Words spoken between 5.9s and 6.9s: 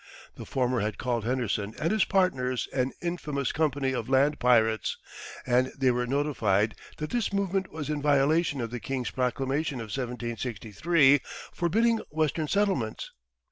were notified